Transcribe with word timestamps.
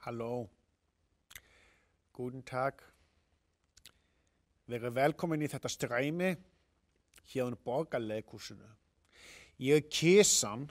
Halló. 0.00 0.48
Guten 2.16 2.40
Tag. 2.48 2.78
Verið 4.64 4.94
velkomin 4.96 5.42
í 5.44 5.48
þetta 5.52 5.68
streymi 5.68 6.30
hérna 7.34 7.58
borgarleikusinu. 7.68 8.64
Ég 9.60 9.82
er 9.82 9.90
kísan 9.92 10.64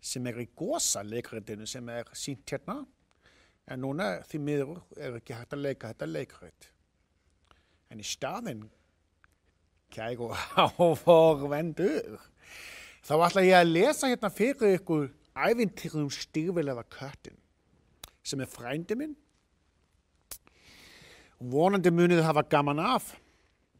sem 0.00 0.24
er 0.30 0.40
í 0.40 0.46
gósa 0.56 1.02
leikritinu 1.04 1.68
sem 1.68 1.90
er 1.92 2.08
sínt 2.16 2.48
hérna. 2.48 2.78
En 3.68 3.84
núna 3.84 4.22
því 4.30 4.40
miður 4.46 4.80
er 4.96 5.20
ekki 5.20 5.36
hægt 5.36 5.52
að 5.52 5.64
leika 5.66 5.92
þetta 5.92 6.08
leikrit. 6.08 6.70
En 7.92 8.00
í 8.00 8.08
staðinn, 8.08 8.64
kæru 9.92 10.30
áforvendur, 10.56 12.16
þá 13.04 13.14
ætla 13.18 13.44
ég 13.44 13.60
að 13.60 13.76
lesa 13.76 14.08
hérna 14.08 14.32
fyrir 14.32 14.80
ykkur 14.80 15.10
ævintýrum 15.36 16.08
styrfilega 16.08 16.88
köttin 16.88 17.41
sem 18.22 18.40
er 18.40 18.50
frændi 18.50 18.96
minn. 18.98 19.16
Vonandi 21.42 21.90
munið 21.90 22.20
þið 22.20 22.28
hafa 22.28 22.44
gaman 22.50 22.82
af. 22.82 23.08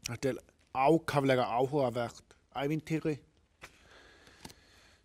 Þetta 0.09 0.33
er 0.33 0.41
ákaflega 0.75 1.47
áhugavert 1.47 2.35
ævintýri 2.59 3.19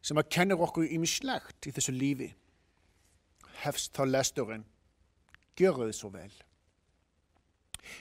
sem 0.07 0.17
að 0.17 0.29
kennir 0.31 0.61
okkur 0.63 0.87
ímislegt 0.87 1.67
í 1.67 1.73
þessu 1.75 1.93
lífi. 1.93 2.31
Hefst 3.61 3.93
þá 3.97 4.03
lesturinn. 4.07 4.65
Gjörðu 5.57 5.89
þið 5.89 5.97
svo 5.97 6.11
vel. 6.13 6.33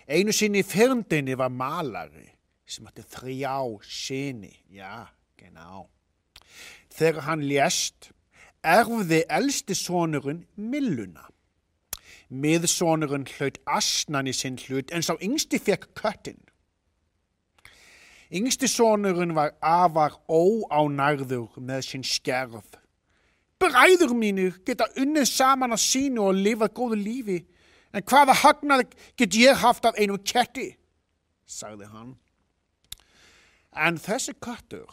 Einu 0.07 0.35
sinni 0.35 0.63
í 0.63 0.67
fyrndinni 0.67 1.37
var 1.39 1.53
malari 1.53 2.29
sem 2.67 2.87
átti 2.89 3.05
þrjá 3.11 3.57
sinni. 3.83 4.53
Já, 4.73 5.09
genau. 5.39 5.87
Þegar 6.95 7.27
hann 7.29 7.45
lést 7.47 8.11
erfði 8.65 9.23
elsti 9.29 9.75
sonurinn 9.75 10.45
milluna. 10.57 11.27
Miðsonurinn 12.31 13.29
hlaut 13.37 13.61
asnan 13.71 14.27
í 14.27 14.35
sinn 14.35 14.59
hlut 14.67 14.91
en 14.91 15.05
sá 15.07 15.15
yngsti 15.23 15.61
fekk 15.63 15.93
köttin. 15.99 16.41
Yngsti 18.35 18.67
sonurinn 18.67 19.37
var 19.37 19.55
afar 19.63 20.19
óánærður 20.27 21.61
með 21.63 21.85
sinn 21.87 22.07
skerf. 22.07 22.67
Bræður 23.63 24.13
mínir 24.19 24.59
geta 24.67 24.89
unnið 24.99 25.29
saman 25.31 25.73
að 25.77 25.85
sínu 25.85 26.27
og 26.27 26.41
lifað 26.43 26.75
góðu 26.77 26.99
lífi, 27.01 27.39
en 27.95 28.05
hvaða 28.05 28.35
hagnað 28.43 28.91
get 29.17 29.39
ég 29.39 29.63
haft 29.63 29.87
af 29.89 29.97
einu 29.97 30.19
ketti, 30.19 30.75
sagði 31.47 31.89
hann. 31.93 32.17
En 33.73 33.97
þessi 34.03 34.35
köttur, 34.43 34.91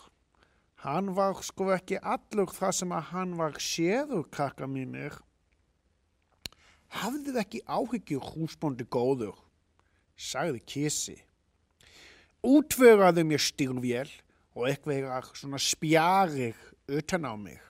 hann 0.83 1.13
var 1.15 1.39
sko 1.45 1.69
ekki 1.71 1.99
allur 2.03 2.51
það 2.51 2.73
sem 2.79 2.91
að 2.91 3.09
hann 3.13 3.35
var 3.39 3.55
séður, 3.63 4.25
krakka 4.33 4.67
mínir. 4.67 5.15
Hafðið 6.93 7.39
ekki 7.41 7.61
áhyggjur 7.65 8.25
húsbóndi 8.33 8.85
góður, 8.91 9.37
sagði 10.19 10.59
Kissi. 10.67 11.15
Útvöraðu 12.43 13.23
mér 13.23 13.39
styrnvél 13.39 14.09
og 14.53 14.67
eitthvað 14.67 15.31
svona 15.39 15.61
spjarir 15.61 16.59
utan 16.91 17.31
á 17.31 17.33
mig. 17.39 17.61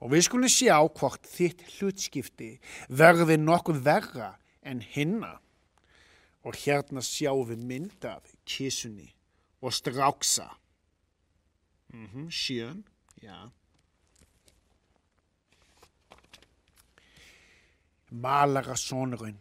Og 0.00 0.14
við 0.14 0.24
skulum 0.30 0.48
sjá 0.48 0.78
hvort 0.80 1.28
þitt 1.28 1.60
hlutskipti 1.76 2.54
verði 2.88 3.36
nokkuð 3.36 3.82
verra 3.84 4.30
en 4.64 4.80
hinna. 4.80 5.36
Og 6.40 6.56
hérna 6.56 7.04
sjáum 7.04 7.44
við 7.52 7.66
mynd 7.68 8.08
af 8.08 8.32
kissunni 8.48 9.10
og 9.60 9.76
stráksa. 9.76 10.48
-hmm, 11.92 12.30
sjön, 12.30 12.84
já. 13.22 13.50
Malarasónurinn 18.10 19.38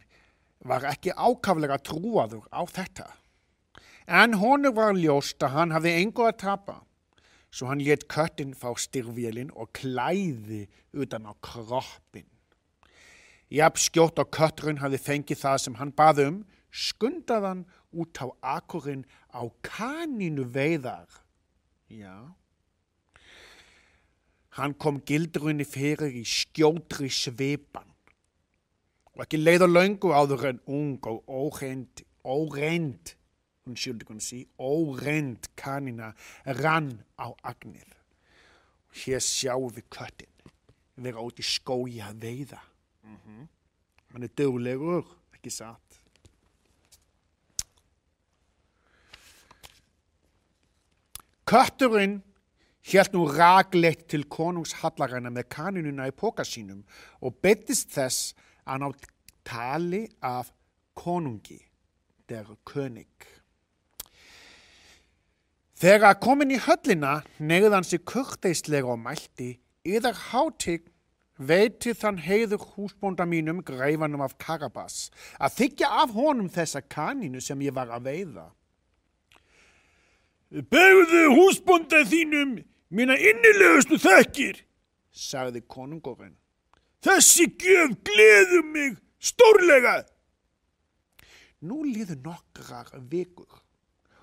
var 0.66 0.84
ekki 0.84 1.12
ákaflega 1.16 1.80
trúaður 1.80 2.46
á 2.54 2.62
þetta. 2.68 3.08
En 4.06 4.34
honum 4.42 4.76
var 4.76 4.98
ljóst 4.98 5.42
að 5.44 5.54
hann 5.56 5.72
hafði 5.72 5.92
engu 6.02 6.26
að 6.26 6.38
tapa, 6.42 6.76
svo 7.52 7.70
hann 7.70 7.84
let 7.86 8.08
köttin 8.10 8.54
fá 8.54 8.74
styrvélinn 8.78 9.52
og 9.54 9.72
klæði 9.74 10.68
utan 10.94 11.26
á 11.30 11.34
kroppin. 11.42 12.28
Jafn 13.50 13.82
skjótt 13.82 14.20
og 14.22 14.30
kötturinn 14.30 14.82
hafði 14.82 15.00
fengið 15.02 15.42
það 15.42 15.58
sem 15.64 15.78
hann 15.80 15.94
baði 15.98 16.26
um, 16.30 16.42
skundaðan 16.70 17.66
út 17.98 18.22
á 18.22 18.30
akkurinn 18.58 19.06
á 19.34 19.42
kaninu 19.66 20.46
veiðar. 20.46 21.10
Já. 21.90 22.36
Hann 24.58 24.76
kom 24.78 25.00
gildrunni 25.06 25.66
fyrir 25.66 26.14
í 26.20 26.24
skjótri 26.28 27.10
sveipan 27.14 27.88
og 29.16 29.24
ekki 29.26 29.40
leið 29.40 29.66
og 29.66 29.74
löngu 29.74 30.12
áður 30.16 30.46
en 30.52 30.60
ung 30.72 31.08
og 31.10 31.26
óreind, 31.28 32.04
óreind, 32.24 33.14
hún 33.66 33.76
skildi 33.76 34.08
kunni 34.08 34.24
sí, 34.24 34.40
óreind 34.56 35.50
kanina 35.60 36.14
rann 36.62 36.94
á 37.20 37.28
agnir. 37.44 37.90
Og 38.90 39.02
hér 39.04 39.24
sjáum 39.24 39.74
við 39.76 39.90
köttin 39.92 40.54
vera 41.04 41.24
út 41.24 41.40
í 41.40 41.46
skói 41.46 42.00
að 42.04 42.22
veiða. 42.24 42.62
Mm 43.04 43.18
-hmm. 43.18 43.48
Hann 44.14 44.24
er 44.24 44.32
dögulegur, 44.36 45.06
ekki 45.34 45.50
satt. 45.50 46.00
Kötturinn 51.50 52.20
Hjælt 52.90 53.14
nú 53.14 53.26
raglegt 53.28 54.08
til 54.10 54.24
konungshallarinnar 54.32 55.34
með 55.36 55.50
kaninuna 55.52 56.08
í 56.10 56.14
póka 56.16 56.46
sínum 56.48 56.80
og 57.22 57.36
betist 57.44 57.92
þess 57.94 58.32
að 58.64 58.82
ná 58.82 58.88
tali 59.46 60.06
af 60.24 60.54
konungi, 60.98 61.60
der 62.30 62.48
könig. 62.66 63.12
Þegar 65.80 66.20
komin 66.20 66.56
í 66.56 66.60
höllina 66.60 67.22
sig 67.84 68.06
kurteislega 68.06 68.88
og 68.88 69.00
mælti 69.00 69.60
yðar 69.84 70.16
hátig 70.32 70.88
veiti 71.38 71.94
þann 71.94 72.18
heiður 72.20 72.64
húsbónda 72.76 73.26
mínum 73.26 73.62
greifanum 73.64 74.22
af 74.22 74.38
Karabas 74.38 75.12
að 75.40 75.56
þykja 75.60 75.88
af 76.04 76.10
honum 76.16 76.50
þessa 76.50 76.82
kaninu 76.82 77.40
sem 77.40 77.60
ég 77.62 77.74
var 77.74 77.88
að 77.92 78.04
veiða. 78.04 78.50
Begðu 80.50 81.28
húsbónda 81.38 82.02
þínum 82.10 82.56
mína 82.90 83.14
innilegustu 83.22 84.00
þökkir, 84.02 84.64
sagði 85.14 85.62
konungurinn. 85.70 86.34
Þessi 87.06 87.46
gjöf 87.54 87.94
gleður 88.08 88.66
mig 88.66 88.98
stórlega. 89.22 90.02
Nú 91.62 91.84
liður 91.86 92.18
nokkrar 92.26 92.90
vikur 93.12 93.62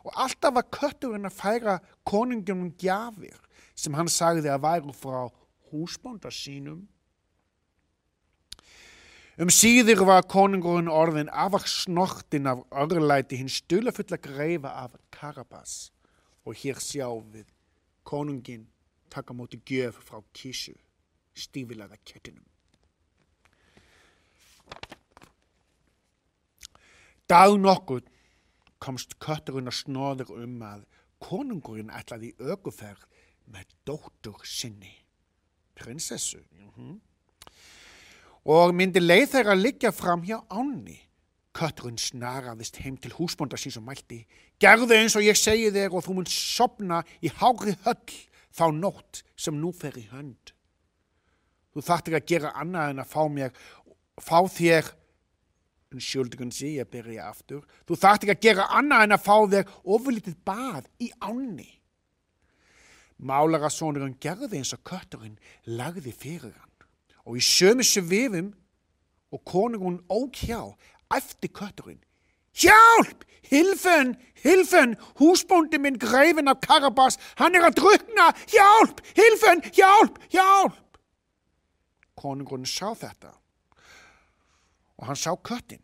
og 0.06 0.12
alltaf 0.22 0.54
var 0.54 0.66
kötturinn 0.70 1.26
að 1.26 1.38
færa 1.38 1.78
konungjum 2.06 2.68
gjafir 2.78 3.38
sem 3.78 3.94
hann 3.94 4.10
sagði 4.10 4.50
að 4.50 4.62
væru 4.66 4.94
frá 4.94 5.24
húsbónda 5.70 6.30
sínum. 6.30 6.84
Um 9.36 9.50
síður 9.52 10.06
var 10.08 10.26
konungurinn 10.30 10.90
orðin 10.90 11.30
afar 11.30 11.66
snortin 11.70 12.48
af 12.50 12.62
örlæti 12.70 13.38
hinn 13.38 13.52
stulafulla 13.52 14.18
greifa 14.22 14.72
af 14.86 14.96
Karabas 15.12 15.92
og 16.46 16.54
hér 16.54 16.78
sjá 16.80 17.08
við 17.32 17.50
konungin 18.06 18.66
taka 19.10 19.34
móti 19.34 19.58
gjöf 19.66 19.98
frá 20.06 20.20
kísu, 20.32 20.74
stífilaða 21.34 21.98
kettinum. 22.04 22.44
Dag 27.26 27.56
nokkur 27.58 28.04
komst 28.78 29.16
kötturinn 29.18 29.70
að 29.70 29.80
snóður 29.80 30.30
um 30.36 30.60
að 30.62 30.84
konungurinn 31.22 31.90
ætlaði 31.90 32.34
öguferð 32.38 33.02
með 33.50 33.72
dóttur 33.88 34.44
sinni, 34.46 34.92
prinsessu, 35.74 36.38
mm 36.38 36.70
-hmm. 36.76 37.00
og 38.44 38.74
myndi 38.74 39.00
leið 39.00 39.30
þeirra 39.32 39.52
að 39.52 39.64
liggja 39.64 39.92
fram 39.92 40.22
hjá 40.22 40.38
ánni. 40.50 41.00
Kötturinn 41.56 42.00
snaraðist 42.00 42.82
heim 42.84 42.98
til 43.00 43.14
húsbónda 43.16 43.56
sín 43.56 43.72
sem 43.72 43.84
mælti, 43.86 44.24
gerðu 44.60 44.92
eins 44.98 45.16
og 45.16 45.24
ég 45.24 45.38
segi 45.40 45.70
þér 45.72 45.96
og 45.96 46.04
þú 46.04 46.18
mun 46.18 46.28
sopna 46.28 47.00
í 47.24 47.32
hári 47.32 47.76
höll 47.86 48.18
þá 48.56 48.66
nótt 48.76 49.22
sem 49.40 49.56
nú 49.56 49.72
fer 49.72 49.96
í 49.96 50.04
hönd. 50.10 50.52
Þú 51.72 51.84
þartir 51.88 52.18
að 52.18 52.28
gera 52.28 52.52
annað 52.60 52.92
en 52.92 53.02
að 53.02 53.10
fá 53.12 53.22
mér, 53.32 53.58
fá 54.20 54.38
þér 54.48 54.94
Entschuldigen 55.94 56.50
Sie, 56.50 56.76
ég 56.80 56.88
byrja 56.90 57.28
aftur. 57.30 57.62
Þú 57.86 57.96
þarft 58.00 58.24
ekki 58.26 58.34
að 58.34 58.42
gera 58.42 58.68
annað 58.74 59.04
en 59.06 59.14
að 59.14 59.22
fá 59.22 59.36
þér 59.52 59.74
ofurlítið 59.94 60.36
bað 60.44 60.88
í 60.98 61.10
ánni. 61.22 61.68
Málarasónurinn 63.16 64.18
gerði 64.20 64.60
eins 64.60 64.74
og 64.76 64.82
kötturinn 64.84 65.38
lagði 65.78 66.12
fyrir 66.12 66.52
hann. 66.52 66.74
Og 67.24 67.38
í 67.38 67.44
sömusu 67.44 68.02
vifum 68.04 68.50
og 69.32 69.42
konungún 69.46 70.02
ók 70.10 70.42
eftir 71.14 71.52
kötturinn. 71.52 72.02
Hjálp! 72.56 73.24
Hilfen! 73.50 74.16
Hilfen! 74.42 74.96
Húsbóndi 75.18 75.78
minn 75.78 75.98
greifin 75.98 76.48
af 76.48 76.60
Karabas, 76.60 77.18
hann 77.38 77.54
er 77.54 77.68
að 77.68 77.78
drukna! 77.80 78.32
Hjálp! 78.50 79.02
Hilfen! 79.14 79.62
Hjálp! 79.76 80.18
Hjálp! 80.32 80.98
Konungún 82.16 82.64
sá 82.64 82.94
þetta 82.96 83.34
og 84.96 85.10
hann 85.10 85.18
sá 85.20 85.34
köttin 85.36 85.82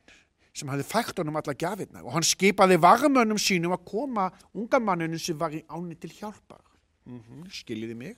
sem 0.56 0.68
hafði 0.72 0.86
fært 0.88 1.20
honum 1.20 1.36
alla 1.36 1.54
gjafirna 1.56 2.02
og 2.04 2.14
hann 2.16 2.26
skipaði 2.26 2.78
varmönnum 2.80 3.40
sínum 3.40 3.74
að 3.76 3.84
koma 3.88 4.30
unga 4.56 4.80
manninu 4.80 5.20
sem 5.20 5.38
var 5.38 5.52
í 5.52 5.62
áni 5.68 5.96
til 6.00 6.12
hjálpar. 6.16 6.64
Mm 7.04 7.20
-hmm, 7.20 7.50
skiljiði 7.50 7.94
mig? 7.94 8.16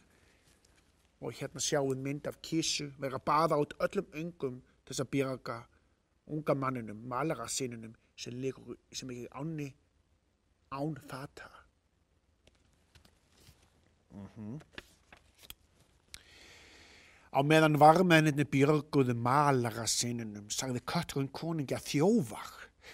Og 1.21 1.33
hérna 1.33 1.61
sjáum 1.61 2.03
mynd 2.03 2.27
af 2.27 2.41
kísu 2.43 2.91
vera 2.99 3.17
að 3.17 3.25
baða 3.25 3.59
út 3.59 3.75
öllum 3.79 4.07
öngum 4.13 4.63
þess 4.87 5.01
að 5.01 5.11
bjarga 5.11 5.67
unga 6.27 6.55
manninum, 6.55 7.03
malarasinnunum 7.09 7.95
sem 8.17 8.37
liggur 8.41 8.79
sem 8.93 9.11
í 9.11 9.27
áni 9.33 9.69
án 10.73 10.97
fata. 11.09 11.51
Mm 14.15 14.29
-hmm. 14.37 14.61
Á 17.35 17.43
meðan 17.43 17.79
varmenninni 17.79 18.45
björguðu 18.45 19.15
malarasinnunum 19.15 20.51
sagði 20.51 20.81
Katrin 20.87 21.29
koningi 21.29 21.75
að 21.75 21.89
þjóvar 21.91 22.53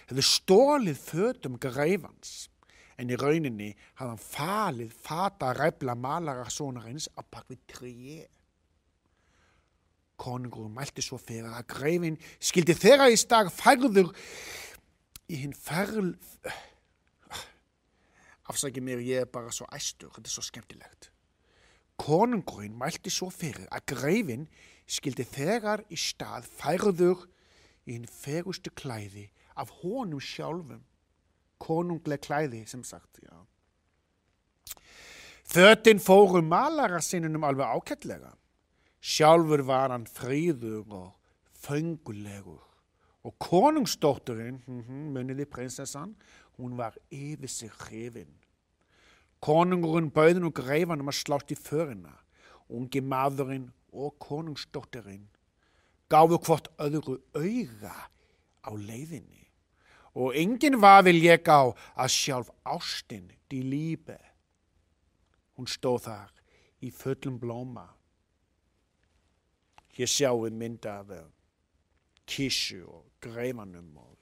hefði 0.09 0.23
stólið 0.25 0.97
fötum 0.97 1.59
greifans 1.61 2.49
en 2.97 3.11
í 3.13 3.19
rauninni 3.21 3.75
hafði 3.99 4.11
hann 4.11 4.23
falið 4.25 4.93
fata 4.93 5.53
ræfla 5.57 5.95
malarasónarins 5.95 7.09
að 7.17 7.29
pakka 7.31 7.55
við 7.55 7.61
tríi. 7.75 8.19
Konungur 10.21 10.69
mælti 10.69 11.03
svo 11.05 11.17
fyrir 11.21 11.49
að 11.49 11.69
greifin 11.73 12.19
skildi 12.43 12.77
þeirra 12.77 13.09
í 13.13 13.17
stag 13.21 13.53
færður 13.55 14.13
í 15.31 15.41
hinn 15.45 15.57
ferl... 15.57 16.13
Afsækja 18.51 18.83
mér, 18.83 19.01
ég 19.07 19.23
er 19.23 19.31
bara 19.31 19.53
svo 19.55 19.69
æstur, 19.71 20.11
þetta 20.11 20.27
er 20.27 20.35
svo 20.35 20.43
skemmtilegt. 20.43 21.11
Konungurinn 22.01 22.75
mælti 22.79 23.13
svo 23.13 23.29
fyrir 23.31 23.69
að 23.71 23.85
greifin 23.93 24.49
skildi 24.91 25.27
þegar 25.29 25.85
í 25.87 25.99
stað 26.01 26.49
færður 26.59 27.29
í 27.87 27.95
hinn 27.95 28.09
fegustu 28.11 28.73
klæði 28.75 29.29
af 29.61 29.71
honum 29.83 30.23
sjálfum. 30.23 30.83
Konungleg 31.61 32.23
klæði, 32.25 32.65
sem 32.67 32.83
sagt, 32.85 33.21
já. 33.23 33.37
Fötinn 35.51 36.01
fóru 36.01 36.41
malarasinnunum 36.47 37.45
alveg 37.45 37.69
ákveldlega. 37.69 38.33
Sjálfur 39.01 39.65
var 39.65 39.91
hann 39.91 40.07
fríður 40.07 40.85
og 40.93 41.09
föngulegur. 41.57 42.63
Og 43.25 43.35
konungsdótturinn, 43.39 44.63
mhm, 44.67 45.11
muniði 45.13 45.45
prinsessan, 45.45 46.15
hún 46.57 46.77
var 46.77 46.97
yfir 47.11 47.49
sig 47.49 47.71
hrifinn. 47.71 48.33
Konungurinn 49.41 50.11
bauði 50.13 50.41
nú 50.41 50.53
greifanum 50.53 51.09
að 51.09 51.21
slátt 51.21 51.53
í 51.53 51.57
förina. 51.57 52.17
Ungi 52.69 53.01
maðurinn 53.01 53.71
og 53.93 54.19
konungsdóttirinn 54.19 55.29
gáfu 56.11 56.39
hvort 56.43 56.69
öðru 56.79 57.21
auga 57.35 57.95
á 58.67 58.71
leiðinni. 58.75 59.47
Og 60.15 60.35
enginn 60.35 60.81
var 60.83 61.05
vil 61.07 61.23
ég 61.23 61.47
á 61.47 61.71
að 61.71 62.11
sjálf 62.11 62.51
ástinn, 62.67 63.31
die 63.49 63.63
líbe. 63.63 64.19
Hún 65.55 65.71
stóð 65.71 66.09
þar 66.09 66.33
í 66.83 66.91
fullum 66.91 67.39
blóma. 67.39 67.87
Hér 70.01 70.09
sjáum 70.09 70.47
við 70.47 70.55
mynda 70.57 70.93
af 71.03 71.11
kísu 72.25 72.87
og 72.89 73.03
greifanum 73.21 73.99
og 74.01 74.15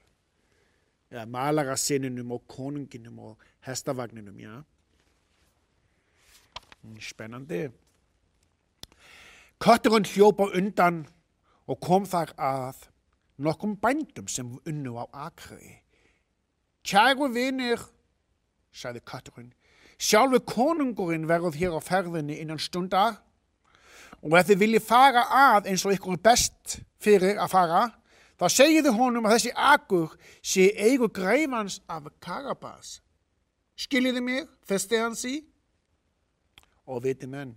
ja, 1.11 1.23
malarasinnunum 1.23 2.33
og 2.35 2.41
konunginum 2.51 3.19
og 3.19 3.45
hestavagninum, 3.63 4.35
já. 4.39 4.57
Spennandi. 6.99 7.69
Kötturinn 9.59 10.07
hljópa 10.07 10.49
undan 10.51 11.05
og 11.67 11.79
kom 11.79 12.03
þar 12.03 12.35
að 12.35 12.83
nokkum 13.37 13.77
bændum 13.79 14.27
sem 14.27 14.51
unnu 14.67 14.97
á 14.99 15.07
akri. 15.31 15.79
Kæru 16.83 17.31
vinir, 17.31 17.79
sagði 18.71 19.05
kötturinn, 19.07 19.55
sjálfu 19.95 20.43
konungurinn 20.43 21.27
verður 21.31 21.55
hér 21.55 21.79
á 21.79 21.81
ferðinni 21.87 22.41
innan 22.43 22.59
stundar 22.59 23.23
og 24.23 24.35
ef 24.39 24.49
þið 24.49 24.61
viljið 24.63 24.85
fara 24.87 25.25
að 25.41 25.69
eins 25.71 25.85
og 25.85 25.95
ykkur 25.95 26.17
er 26.17 26.23
best 26.29 26.79
fyrir 26.99 27.39
að 27.39 27.53
fara, 27.53 27.83
þá 28.39 28.45
segið 28.55 28.89
þið 28.89 28.99
honum 28.99 29.27
að 29.27 29.35
þessi 29.37 29.53
akur 29.55 30.17
sé 30.41 30.69
eigu 30.75 31.09
greifans 31.13 31.79
af 31.87 32.09
Karabas. 32.23 32.99
Skiljiði 33.79 34.23
mig, 34.23 34.49
festið 34.67 35.05
hans 35.05 35.23
í? 35.27 35.37
og 36.89 37.03
viti 37.05 37.27
menn, 37.29 37.53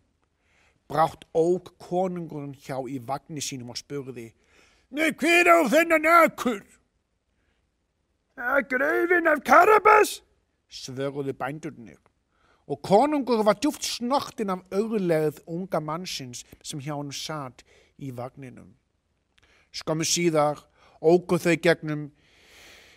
brátt 0.91 1.25
óg 1.33 1.73
konungurinn 1.81 2.53
hjá 2.53 2.77
í 2.85 2.99
vagnir 3.01 3.45
sínum 3.45 3.73
og 3.73 3.81
spurði 3.81 4.29
Nei, 4.93 5.09
hver 5.17 5.49
á 5.49 5.65
þennan 5.73 6.05
akkur? 6.05 6.61
Að 8.37 8.67
greifin 8.75 9.31
af 9.31 9.41
Karabas? 9.47 10.19
svöruði 10.73 11.33
bændurnir 11.37 12.02
og 12.73 12.81
konungur 12.81 13.43
var 13.45 13.59
djúft 13.61 13.85
snortin 13.85 14.53
af 14.55 14.63
auðlegð 14.73 15.43
unga 15.47 15.81
mannsins 15.85 16.41
sem 16.65 16.81
hjá 16.81 16.95
hann 16.95 17.13
satt 17.13 17.65
í 18.01 18.13
vagninum. 18.17 18.71
Skömmu 19.77 20.07
síðar 20.09 20.63
óguð 21.05 21.49
þau 21.49 21.57
gegnum 21.67 22.07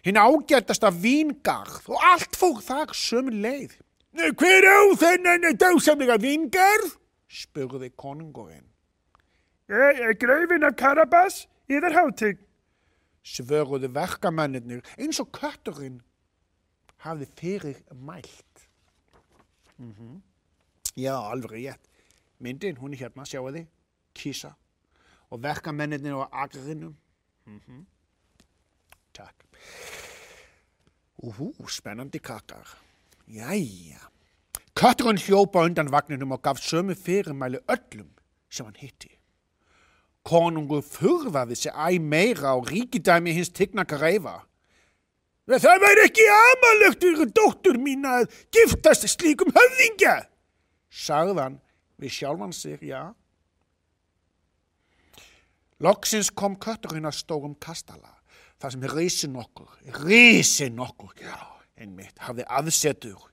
hinn 0.05 0.21
ágættasta 0.21 0.93
vingarð 0.93 1.89
og 1.91 2.07
allt 2.11 2.39
fór 2.39 2.61
þar 2.63 2.95
sömu 2.95 3.35
leið. 3.43 3.75
Hver 4.15 4.63
á 4.63 4.79
þennan 5.01 5.49
dásamlega 5.59 6.15
vingarð? 6.23 6.95
spurði 7.27 7.91
konungurinn. 7.99 8.69
Ég 9.67 9.99
er 10.07 10.15
greifin 10.15 10.63
af 10.63 10.77
Karabas, 10.79 11.47
ég 11.67 11.83
er 11.83 11.97
hátig. 11.97 12.39
Svöruði 13.25 13.89
verkamennir 13.91 14.85
eins 14.95 15.19
og 15.19 15.33
kötturinn 15.35 16.03
hafði 17.03 17.27
fyrir 17.35 17.81
mælt. 17.91 18.44
Mm 19.77 19.93
-hmm. 19.93 20.21
Já, 20.95 21.31
alveg 21.31 21.51
rétt. 21.51 21.81
Myndin, 22.39 22.77
hún 22.77 22.93
er 22.93 22.97
hérna, 22.97 23.25
sjáu 23.25 23.51
þið, 23.51 23.65
kísa. 24.13 24.55
Og 25.29 25.43
verkamennir 25.43 26.13
á 26.13 26.27
agrinnum. 26.31 26.95
Mm 27.45 27.59
-hmm. 27.59 27.85
Takk. 29.13 29.43
Úhú, 31.23 31.67
spennandi 31.67 32.19
kakar. 32.19 32.67
Jæja. 33.27 34.09
Kötturinn 34.75 35.17
hljópa 35.17 35.63
undan 35.63 35.91
vagninum 35.91 36.31
og 36.31 36.41
gaf 36.41 36.57
sömu 36.59 36.93
fyrirmæli 36.93 37.57
öllum 37.67 38.09
sem 38.49 38.65
hann 38.65 38.75
hitti. 38.75 39.09
Konungur 40.23 40.81
furðaði 40.81 41.55
sig 41.55 41.71
æg 41.71 42.01
meira 42.01 42.51
á 42.51 42.59
ríkidæmi 42.59 43.31
hins 43.31 43.49
tigna 43.49 43.83
greifa. 43.83 44.43
Það 45.45 45.81
væri 45.83 46.05
ekki 46.07 46.25
amalögt 46.33 47.03
fyrir 47.05 47.29
dóttur 47.37 47.77
mín 47.77 48.07
að 48.09 48.31
giftast 48.53 49.05
slíkum 49.11 49.53
höfðingja, 49.53 50.15
sagðan 50.89 51.59
við 52.01 52.15
sjálfan 52.17 52.55
sig, 52.55 52.81
já. 52.81 53.13
Loksins 55.83 56.31
kom 56.33 56.55
kötturinn 56.57 57.05
að 57.05 57.19
stórum 57.19 57.53
kastala, 57.61 58.15
þar 58.57 58.73
sem 58.73 58.87
risin 58.95 59.37
okkur, 59.37 59.69
risin 60.01 60.81
okkur, 60.81 61.13
já 61.21 61.55
einmitt, 61.79 62.19
hafði 62.23 62.45
aðsetur. 62.57 63.31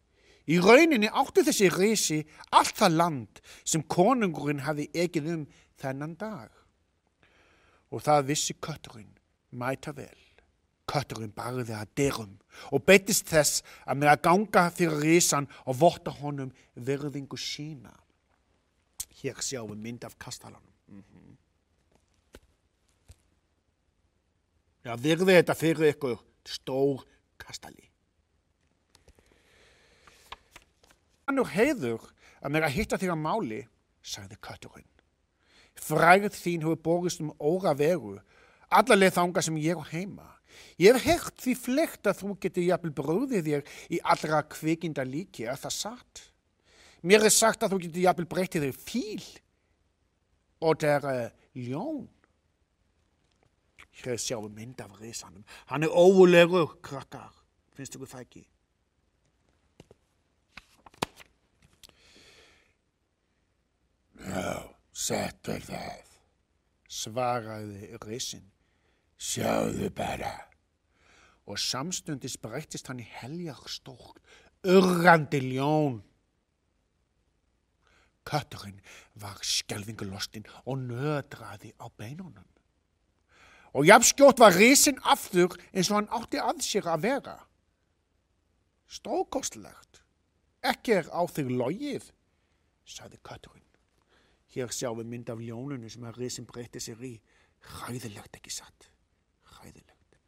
Í 0.50 0.58
rauninni 0.62 1.08
átti 1.08 1.44
þessi 1.46 1.68
reysi 1.70 2.18
allt 2.50 2.74
það 2.80 2.96
land 2.98 3.42
sem 3.62 3.84
konungurinn 3.86 4.64
hafði 4.66 4.88
egið 5.04 5.30
um 5.36 5.44
þennan 5.80 6.16
dag. 6.18 6.50
Og 7.92 8.02
það 8.02 8.26
vissi 8.32 8.56
kötturinn 8.58 9.12
mæta 9.54 9.94
vel. 9.94 10.18
Kötturinn 10.92 11.32
barði 11.32 11.72
að 11.76 11.92
dyrum 11.96 12.32
og 12.70 12.84
beitist 12.84 13.30
þess 13.32 13.62
að 13.86 14.02
með 14.02 14.12
að 14.12 14.22
ganga 14.26 14.64
fyrir 14.76 15.00
reysan 15.00 15.48
og 15.64 15.78
vorta 15.80 16.12
honum 16.20 16.52
verðingu 16.74 17.38
sína. 17.40 17.94
Hér 19.22 19.40
sjáum 19.40 19.72
við 19.72 19.84
mynd 19.86 20.04
af 20.04 20.18
kastalanum. 20.18 20.74
Mm 20.88 21.02
-hmm. 21.02 21.36
Já, 24.82 24.96
virði 24.98 25.38
þetta 25.38 25.54
fyrir 25.54 25.94
ykkur 25.94 26.18
stór 26.44 27.04
kastali. 27.38 27.88
Annur 31.30 31.46
heiður 31.54 32.02
að 32.42 32.50
mér 32.50 32.66
að 32.66 32.74
hitta 32.76 32.98
þér 32.98 33.14
á 33.14 33.18
máli, 33.18 33.60
sagði 34.02 34.36
kötturinn. 34.42 34.88
Fræðið 35.78 36.34
þín 36.34 36.66
hefur 36.66 36.82
borist 36.82 37.22
um 37.22 37.30
óra 37.38 37.72
veru, 37.78 38.18
allarleið 38.68 39.14
þánga 39.16 39.42
sem 39.46 39.56
ég 39.62 39.78
er 39.78 39.92
heima. 39.94 40.26
Ég 40.80 40.96
hef 40.96 41.06
hert 41.06 41.42
því 41.44 41.54
flekt 41.58 42.08
að 42.10 42.22
þú 42.22 42.36
getur 42.42 42.66
jafnvel 42.66 42.94
bröðið 42.96 43.48
þér 43.48 43.76
í 43.92 44.00
allra 44.14 44.42
kvikinda 44.50 45.04
líki, 45.06 45.46
er 45.46 45.60
það 45.60 45.76
satt? 45.78 46.24
Mér 47.02 47.26
er 47.26 47.34
sagt 47.34 47.64
að 47.64 47.74
þú 47.74 47.82
getur 47.86 48.04
jafnvel 48.06 48.28
breytið 48.30 48.66
þér 48.68 48.80
fíl 48.80 49.24
og 50.62 50.78
það 50.78 51.08
er 51.10 51.26
uh, 51.26 51.46
ljón. 51.58 52.04
Hér 54.02 54.18
sjáum 54.18 54.46
við 54.48 54.56
mynd 54.60 54.80
af 54.82 54.94
risanum. 55.00 55.44
Hann 55.70 55.84
er 55.86 55.92
óulegur, 55.92 56.78
krakkar. 56.82 57.34
Finnst 57.76 57.98
þú 57.98 58.06
það 58.08 58.24
ekki? 58.24 58.46
Já, 64.22 64.62
settur 64.94 65.64
það, 65.66 66.10
svaraði 66.86 67.90
rissin. 68.06 68.44
Sjáðu 69.22 69.90
bara. 69.94 70.32
Og 71.46 71.58
samstundis 71.58 72.38
breyttist 72.42 72.88
hann 72.90 73.02
í 73.02 73.06
heljarstókt, 73.06 74.22
urrandi 74.66 75.40
ljón. 75.42 76.00
Kötturinn 78.26 78.78
var 79.18 79.38
skjelvingulostinn 79.42 80.46
og 80.62 80.78
nödraði 80.86 81.72
á 81.82 81.86
beinunum. 81.98 82.46
Og 83.72 83.86
jafnskjótt 83.88 84.38
var 84.42 84.54
risin 84.54 85.00
aftur 85.02 85.56
eins 85.72 85.90
og 85.90 85.98
hann 85.98 86.12
átti 86.12 86.38
að 86.42 86.62
sér 86.62 86.90
að 86.92 87.06
vera. 87.08 87.36
Stórkostlegt. 88.92 90.02
Ekki 90.62 90.98
er 91.00 91.08
á 91.10 91.22
þig 91.26 91.50
logið, 91.56 92.10
sagði 92.86 93.18
kötturinn. 93.26 93.66
Hér 94.52 94.70
sjáum 94.70 95.00
við 95.00 95.08
mynd 95.08 95.32
af 95.32 95.40
ljónunu 95.40 95.88
sem 95.90 96.04
að 96.04 96.20
risin 96.20 96.46
breytti 96.46 96.82
sér 96.84 97.00
í. 97.08 97.16
Hræðilegt 97.62 98.36
ekki 98.36 98.52
satt. 98.52 98.90
Hræðilegt. 99.56 100.18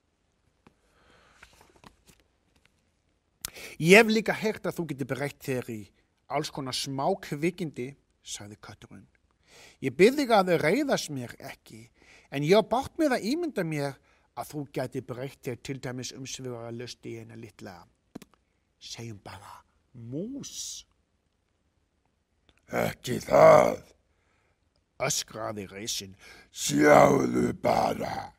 Ég 3.78 3.98
hef 3.98 4.10
líka 4.10 4.34
heyrt 4.36 4.66
að 4.66 4.78
þú 4.78 4.86
getur 4.92 5.10
breytt 5.14 5.42
þér 5.44 5.70
í 5.74 5.80
alls 6.34 6.50
konar 6.54 6.76
smá 6.76 7.06
kvikindi, 7.22 7.92
sagði 8.24 8.58
kötturinn. 8.64 9.06
Ég 9.84 9.94
byrði 9.94 10.26
að 10.32 10.50
þau 10.50 10.58
reyðast 10.62 11.12
mér 11.14 11.34
ekki, 11.50 11.84
en 12.34 12.46
ég 12.46 12.58
har 12.58 12.66
bátt 12.66 12.96
með 12.98 13.18
að 13.18 13.26
ímynda 13.30 13.64
mér 13.66 13.98
að 14.34 14.50
þú 14.50 14.64
geti 14.74 15.02
breytt 15.06 15.42
þér 15.46 15.60
til 15.62 15.78
dæmis 15.82 16.12
umsvöra 16.16 16.72
löst 16.74 17.06
í 17.06 17.18
eina 17.20 17.38
litla, 17.38 17.76
segjum 18.82 19.20
bara, 19.22 19.60
mús. 19.94 20.84
Ekki 22.74 23.20
það, 23.22 23.82
öskraði 25.04 25.68
reysin, 25.70 26.16
sjáðu 26.50 27.52
bara. 27.62 28.32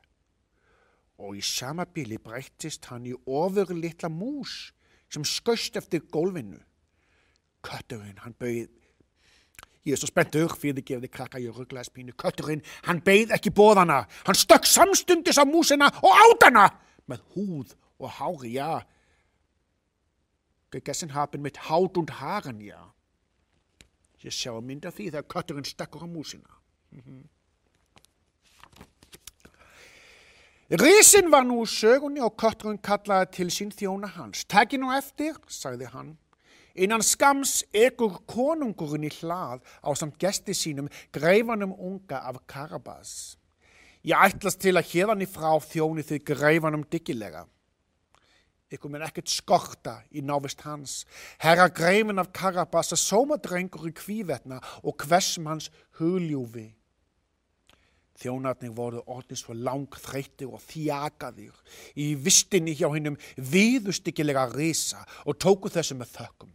Og 1.22 1.38
í 1.40 1.44
sama 1.46 1.86
bíli 1.88 2.18
breyttist 2.20 2.90
hann 2.92 3.06
í 3.08 3.14
ofur 3.24 3.72
litla 3.72 4.10
mús 4.12 4.74
sem 5.14 5.26
skauðst 5.28 5.78
eftir 5.80 6.04
gólfinu. 6.12 6.60
Kötturinn, 7.66 8.18
hann 8.22 8.36
bauð, 8.38 8.68
ég 9.86 9.96
er 9.96 10.02
svo 10.02 10.10
spenntur 10.10 10.54
fyrir 10.54 10.80
þið 10.80 10.88
gefði 10.92 11.12
krakka 11.14 11.42
í 11.42 11.48
rugglaðspínu, 11.50 12.14
kötturinn, 12.22 12.64
hann 12.86 13.02
bauð 13.06 13.34
ekki 13.38 13.54
bóðana, 13.56 14.04
hann 14.28 14.38
stökk 14.38 14.68
samstundis 14.70 15.42
á 15.42 15.46
músina 15.50 15.90
og 16.02 16.26
átana 16.28 16.68
með 17.10 17.24
húð 17.34 17.74
og 17.98 18.12
hári, 18.20 18.56
já. 18.58 18.86
Gegessen 20.74 21.14
haben 21.14 21.42
mit 21.42 21.58
Haut 21.70 21.98
und 21.98 22.12
Haaren, 22.20 22.60
já. 22.62 22.82
Ég 24.26 24.34
sjá 24.34 24.52
að 24.56 24.66
mynda 24.66 24.92
því 24.92 25.12
þegar 25.12 25.32
kötturinn 25.32 25.68
stekkur 25.68 26.06
á 26.06 26.10
músina. 26.10 26.50
Mm 26.92 27.02
-hmm. 27.06 27.24
Rísin 30.66 31.30
var 31.30 31.44
nú 31.46 31.62
sögunni 31.70 32.24
og 32.26 32.34
kötturinn 32.42 32.80
kallaði 32.82 33.28
til 33.38 33.52
sín 33.54 33.70
þjóna 33.70 34.08
hans. 34.16 34.48
Takki 34.50 34.80
nú 34.82 34.90
eftir, 34.98 35.36
sagði 35.46 35.86
hann. 35.92 36.16
Innan 36.74 37.04
skams 37.06 37.60
ekur 37.70 38.16
konungurinn 38.26 39.06
í 39.06 39.12
hlað 39.20 39.62
á 39.86 39.94
samt 39.94 40.18
gesti 40.18 40.56
sínum 40.58 40.90
greifanum 41.14 41.76
unga 41.78 42.24
af 42.26 42.40
Karabas. 42.50 43.38
Ég 44.02 44.18
ætlast 44.18 44.58
til 44.64 44.74
að 44.74 44.90
hérðan 44.90 45.22
í 45.22 45.28
frá 45.30 45.54
þjóni 45.62 46.02
þið 46.02 46.26
greifanum 46.32 46.88
diggilega. 46.90 47.46
Ykkur 48.74 48.90
minn 48.90 49.06
ekkert 49.06 49.30
skorta 49.30 50.00
í 50.10 50.26
návist 50.26 50.66
hans. 50.66 51.04
Herra 51.38 51.70
greifin 51.70 52.18
af 52.18 52.34
Karabas 52.34 52.90
að 52.90 53.04
sómadrengur 53.06 53.86
í 53.86 53.94
kvívetna 53.94 54.58
og 54.82 54.98
hversum 55.06 55.46
hans 55.46 55.70
huljúfi. 56.02 56.72
Þjónarnir 58.16 58.72
voru 58.72 59.02
orðið 59.12 59.40
svo 59.42 59.54
langþreyttir 59.60 60.48
og 60.48 60.62
þjakaðir 60.64 61.56
í 62.00 62.14
vistinni 62.16 62.76
hjá 62.78 62.88
hinnum 62.94 63.18
viðustykkilega 63.36 64.48
risa 64.54 65.04
og 65.26 65.36
tóku 65.44 65.72
þessu 65.72 65.98
með 66.00 66.14
þökkum. 66.16 66.54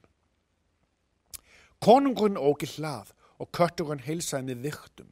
Konungurinn 1.84 2.40
ógi 2.40 2.68
hlað 2.76 3.12
og 3.40 3.52
kötturinn 3.56 4.00
heilsaði 4.04 4.50
með 4.50 4.66
viktum. 4.70 5.10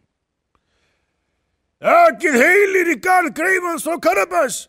Ekki 1.78 2.32
heilir 2.34 2.90
í 2.96 2.98
gal 3.00 3.28
greifans 3.30 3.86
og 3.86 4.00
karabas, 4.02 4.64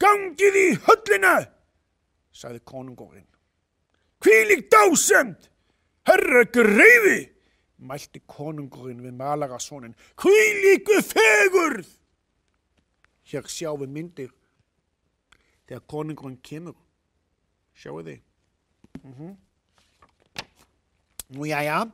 gangið 0.00 0.56
í 0.62 0.68
höllina, 0.86 1.36
sagði 2.32 2.62
konungurinn. 2.64 3.28
Hvílig 4.24 4.68
dásemt, 4.72 5.50
herra 6.08 6.46
greifi! 6.48 7.35
Mælti 7.78 8.22
konungurinn 8.26 9.02
við 9.04 9.16
malarasónin. 9.18 9.96
Hvílíku 10.16 11.00
fegurð! 11.04 11.88
Hér 13.26 13.48
sjáum 13.50 13.82
við 13.82 13.94
myndir 13.96 14.30
þegar 15.66 15.86
konungurinn 15.90 16.40
kemur. 16.42 16.76
Sjáu 17.74 18.00
þið? 18.02 18.20
Mm 19.02 19.14
-hmm. 19.14 19.36
Nú 21.34 21.44
já, 21.44 21.60
já. 21.62 21.90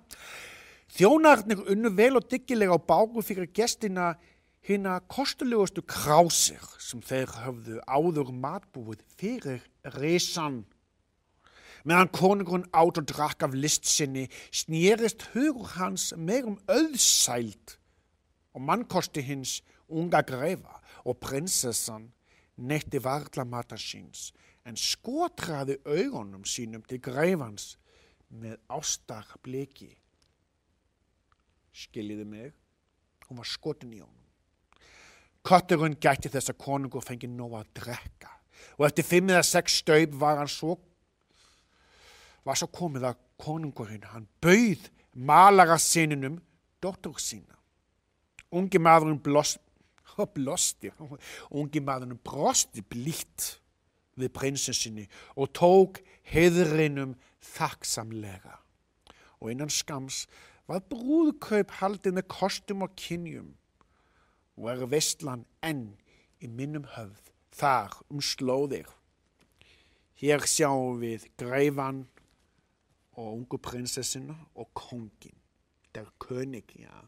Þjónarnir 0.93 1.63
unnu 1.73 1.91
vel 1.97 2.17
og 2.17 2.29
diggilega 2.29 2.77
á 2.77 2.81
bágu 2.81 3.23
fyrir 3.23 3.49
gestina 3.49 4.19
hérna 4.63 5.01
kostulegustu 5.09 5.83
krásir 5.83 6.61
sem 6.79 7.01
þeir 7.01 7.31
höfðu 7.43 7.81
áður 7.89 8.33
matbúið 8.33 9.01
fyrir 9.17 9.63
resan. 9.97 10.67
Meðan 11.85 12.13
konungurinn 12.15 12.69
átt 12.71 13.01
og 13.01 13.07
drakk 13.11 13.43
af 13.47 13.55
list 13.59 13.89
sinni 13.91 14.29
snýrist 14.55 15.25
hugur 15.33 15.75
hans 15.77 16.13
meir 16.17 16.47
um 16.47 16.59
auðsælt 16.71 17.77
og 18.55 18.63
mannkosti 18.69 19.25
hins 19.27 19.61
unga 19.89 20.23
greifa 20.23 20.79
og 21.05 21.19
prinsessan 21.23 22.11
netti 22.57 23.01
varla 23.03 23.45
matar 23.49 23.81
síns 23.81 24.31
en 24.69 24.79
skotraði 24.79 25.81
augunum 25.83 26.45
sínum 26.47 26.85
til 26.87 27.01
greifans 27.03 27.77
með 28.31 28.59
ástar 28.73 29.27
bleki. 29.43 29.91
Skiljiði 31.73 32.27
mig, 32.29 32.53
hún 33.27 33.41
var 33.41 33.49
skotin 33.49 33.95
í 33.97 34.01
honum. 34.01 34.19
Kötturinn 35.43 35.99
gæti 35.99 36.31
þess 36.31 36.53
að 36.53 36.61
konungur 36.63 37.03
fengi 37.03 37.27
nóg 37.27 37.59
að 37.59 37.73
drekka 37.81 38.31
og 38.79 38.87
eftir 38.87 39.07
fimm 39.09 39.33
eða 39.33 39.43
sex 39.43 39.81
staup 39.83 40.13
var 40.21 40.39
hann 40.39 40.51
svo 40.51 40.77
var 42.47 42.59
svo 42.59 42.69
komið 42.75 43.09
að 43.11 43.21
konungurinn, 43.43 44.07
hann 44.13 44.29
bauð 44.43 44.89
malarasininum 45.15 46.41
dóttur 46.83 47.19
sína. 47.23 47.59
Ungi 48.53 48.81
maðurinn 48.83 49.21
blost, 49.23 49.61
blosti, 50.37 50.93
ungi 51.51 51.83
maðurinn 51.85 52.21
brosti 52.25 52.85
blítt 52.85 53.57
við 54.19 54.33
prinsessinni 54.37 55.07
og 55.41 55.53
tók 55.57 56.03
heðrinum 56.29 57.15
þakksamlega. 57.55 58.59
Og 59.41 59.55
innan 59.55 59.73
skams 59.73 60.27
var 60.69 60.85
brúðkaup 60.91 61.73
haldið 61.81 62.19
með 62.19 62.29
kostum 62.31 62.85
og 62.87 62.95
kynjum 62.99 63.53
og 64.61 64.69
er 64.71 64.85
vestlan 64.91 65.47
enn 65.65 65.95
í 66.43 66.51
minnum 66.51 66.85
höfð 66.95 67.33
þar 67.57 67.97
um 68.13 68.21
slóðir. 68.23 68.89
Hér 70.21 70.45
sjáum 70.47 71.01
við 71.03 71.27
greifan 71.41 72.05
og 73.17 73.33
ungu 73.37 73.59
prinsessina 73.59 74.35
og 74.55 74.71
kongin. 74.75 75.37
Der 75.95 76.07
König, 76.21 76.65
ja. 76.79 77.03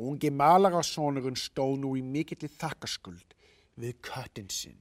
Ungi 0.00 0.30
malarasónurinn 0.32 1.36
stóð 1.36 1.76
nú 1.82 1.92
í 1.98 2.02
mikill 2.02 2.48
þakkarskuld 2.48 3.34
við 3.78 3.98
köttin 4.02 4.48
sinn. 4.50 4.78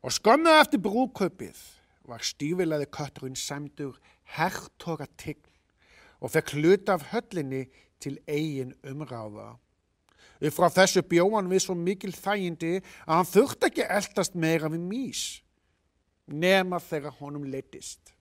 Og 0.00 0.14
skömmuð 0.14 0.60
eftir 0.62 0.80
brúköpið 0.84 1.58
var 2.08 2.24
stífilaði 2.24 2.86
kötturinn 2.94 3.36
semdur 3.36 3.98
hertoga 4.36 5.08
tign 5.20 5.44
og 6.20 6.32
fekk 6.32 6.54
hluta 6.56 6.96
af 6.96 7.10
höllinni 7.10 7.66
til 8.00 8.16
eigin 8.28 8.72
umráða. 8.86 9.58
Frá 10.40 10.70
þessu 10.72 11.02
bjóðan 11.04 11.50
við 11.50 11.66
svo 11.66 11.76
mikil 11.76 12.14
þægindi 12.16 12.78
að 12.78 13.14
hann 13.18 13.28
þurfti 13.28 13.68
ekki 13.68 13.88
eldast 13.98 14.38
meira 14.38 14.70
við 14.72 14.86
mís 14.88 15.24
nema 16.26 16.78
þegar 16.80 17.16
honum 17.20 17.44
leittist. 17.44 18.12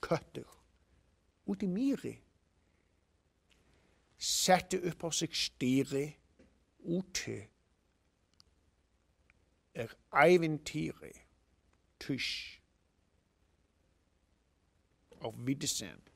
Köttur 0.00 0.48
út 1.48 1.62
í 1.64 1.68
mýri. 1.70 2.14
Setti 4.18 4.80
upp 4.90 5.06
á 5.06 5.10
sig 5.14 5.34
stýri 5.34 6.06
úti. 6.84 7.38
Er 9.74 9.94
ævintýri. 10.12 11.14
Tush. 11.98 12.58
Auf 15.20 15.34
Wiedersehen. 15.46 16.07